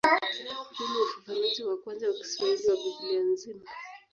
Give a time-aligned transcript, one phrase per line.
[0.07, 3.61] Huu ni ufafanuzi wa kwanza wa Kiswahili wa Biblia nzima.